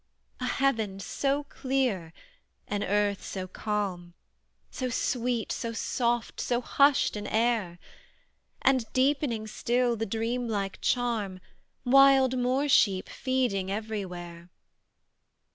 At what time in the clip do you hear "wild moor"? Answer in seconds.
11.85-12.67